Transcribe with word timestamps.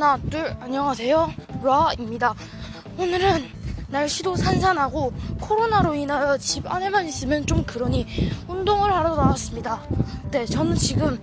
하나, 0.00 0.16
둘, 0.30 0.56
안녕하세요. 0.60 1.30
라입니다. 1.62 2.34
오늘은 2.96 3.46
날씨도 3.88 4.34
산산하고 4.34 5.12
코로나로 5.38 5.92
인하여 5.92 6.38
집 6.38 6.66
안에만 6.66 7.06
있으면 7.06 7.44
좀 7.44 7.62
그러니 7.64 8.06
운동을 8.48 8.90
하러 8.90 9.14
나왔습니다. 9.14 9.82
네, 10.30 10.46
저는 10.46 10.74
지금 10.76 11.20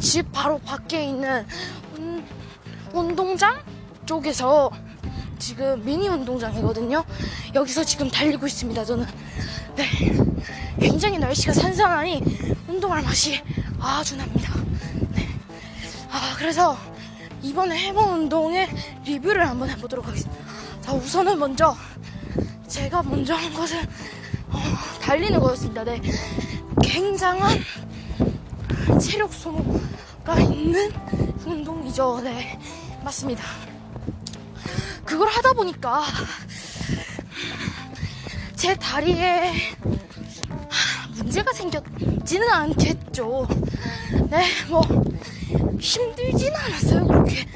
집 0.00 0.30
바로 0.30 0.58
밖에 0.58 1.06
있는 1.06 1.44
운, 1.96 2.24
운동장 2.92 3.64
쪽에서 4.06 4.70
지금 5.40 5.84
미니 5.84 6.06
운동장이거든요. 6.06 7.04
여기서 7.52 7.82
지금 7.82 8.08
달리고 8.08 8.46
있습니다. 8.46 8.84
저는 8.84 9.04
네, 9.74 9.84
굉장히 10.78 11.18
날씨가 11.18 11.52
산산하니 11.52 12.22
운동할 12.68 13.02
맛이 13.02 13.42
아주 13.80 14.14
납니다. 14.16 14.54
네. 15.16 15.28
아, 16.12 16.36
그래서 16.38 16.78
이번에 17.42 17.78
해본 17.78 18.08
운동의 18.08 18.68
리뷰를 19.04 19.46
한번 19.48 19.70
해보도록 19.70 20.06
하겠습니다. 20.06 20.44
자, 20.80 20.92
우선은 20.92 21.38
먼저 21.38 21.76
제가 22.66 23.02
먼저 23.02 23.34
한 23.34 23.52
것은 23.54 23.78
어, 24.48 24.58
달리는 25.00 25.38
거였습니다. 25.38 25.84
네. 25.84 26.00
굉장한 26.82 27.58
체력 29.00 29.32
소모가 29.32 30.40
있는 30.40 30.90
운동이죠. 31.44 32.20
네. 32.22 32.58
맞습니다. 33.04 33.44
그걸 35.04 35.28
하다 35.28 35.52
보니까 35.54 36.04
제 38.54 38.74
다리에 38.74 39.52
문제가 41.14 41.52
생겼지는 41.52 42.48
않겠죠. 42.50 43.48
네, 44.28 44.44
뭐 44.68 44.82
힘들진 45.78 46.52
않았어요 46.54 47.06
그렇게. 47.06 47.46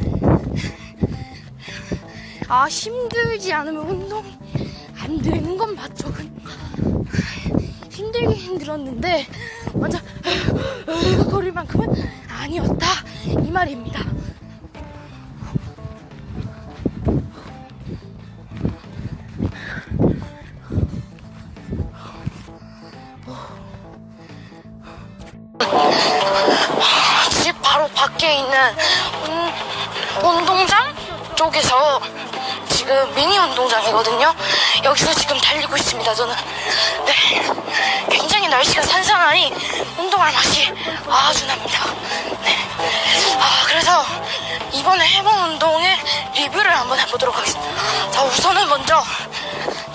아 2.48 2.66
힘들지 2.68 3.52
않으면 3.52 3.86
운동 3.88 4.24
안 4.98 5.20
되는 5.20 5.56
건 5.56 5.74
맞죠. 5.74 6.12
그- 6.12 6.30
힘들긴 7.90 8.32
힘들었는데 8.32 9.26
완전 9.74 10.00
거릴 11.30 11.52
만큼은 11.52 11.88
아니었다 12.28 12.86
이 13.26 13.50
말입니다. 13.50 14.00
밖에 28.02 28.34
있는 28.34 28.76
운, 29.28 30.24
운동장 30.24 30.92
쪽에서 31.36 32.00
지금 32.68 33.14
미니 33.14 33.38
운동장이거든요. 33.38 34.34
여기서 34.82 35.14
지금 35.14 35.38
달리고 35.38 35.76
있습니다. 35.76 36.12
저는 36.12 36.34
네 37.06 37.42
굉장히 38.10 38.48
날씨가 38.48 38.82
산산하니 38.82 39.54
운동할 39.96 40.32
맛이 40.32 40.74
아주 41.08 41.46
납니다. 41.46 41.84
네. 42.42 42.56
아 43.38 43.62
그래서 43.68 44.04
이번에 44.72 45.06
해본 45.06 45.32
운동의 45.52 45.96
리뷰를 46.34 46.76
한번 46.76 46.98
해보도록 46.98 47.38
하겠습니다. 47.38 48.10
자 48.10 48.22
우선은 48.24 48.68
먼저 48.68 49.00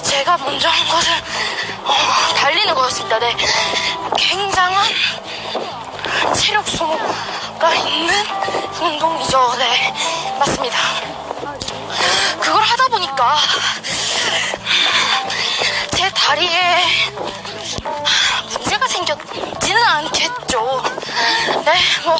제가 0.01 0.37
먼저 0.37 0.69
한 0.69 0.87
것은 0.87 1.11
어, 1.83 1.93
달리는 2.37 2.73
거였습니다. 2.73 3.19
네 3.19 3.35
굉장한 4.17 4.85
체력 6.33 6.65
소모 6.69 6.97
가 7.59 7.73
있는 7.73 8.13
운동 8.81 9.19
이죠. 9.21 9.55
네, 9.57 9.93
맞습니다. 10.39 10.77
그걸 12.39 12.61
하다 12.61 12.87
보니까 12.89 13.37
제 15.95 16.09
다리에 16.11 16.83
문제가 18.51 18.87
생겼지는 18.87 19.83
않겠죠. 19.83 20.83
네, 21.65 21.73
뭐 22.05 22.15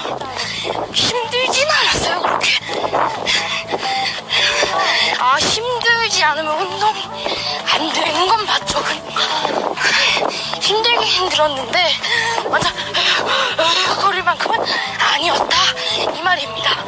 힘들진 0.94 1.68
않았어요. 1.70 2.22
그렇게. 2.22 2.52
아 5.20 5.38
힘들지 5.38 6.24
않으면 6.24 6.58
운동 6.60 6.94
안 7.74 7.94
되는 7.94 8.28
건 8.28 8.46
맞죠. 8.46 8.84
그- 8.84 8.98
힘들긴 10.62 11.04
힘들었는데 11.04 11.94
완전 12.50 12.74
거릴 14.02 14.24
만큼은 14.24 14.60
아니었다 15.28 15.58
이 16.18 16.22
말입니다. 16.24 16.84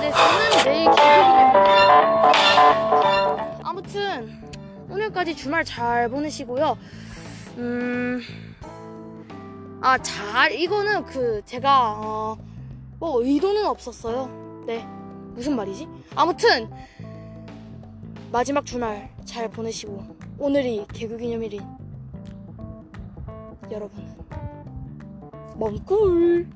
네, 0.00 0.10
저는 0.10 0.64
내일 0.64 0.84
개국이네요. 0.90 2.32
아무튼 3.64 4.42
오늘까지 4.90 5.34
주말 5.34 5.64
잘 5.64 6.10
보내시고요. 6.10 6.76
음, 7.56 8.22
아, 9.80 9.96
잘 9.98 10.52
이거는 10.52 11.06
그 11.06 11.40
제가 11.46 11.92
어, 11.98 12.36
뭐 12.98 13.22
의도는 13.22 13.64
없었어요. 13.66 14.28
네, 14.66 14.86
무슨 15.34 15.56
말이지? 15.56 15.88
아무튼 16.14 16.68
마지막 18.30 18.66
주말 18.66 19.10
잘 19.24 19.48
보내시고 19.48 20.04
오늘이 20.38 20.84
개국기념일인 20.92 21.62
여러분 23.70 24.04
먼 25.56 25.82
꿀. 25.84 26.46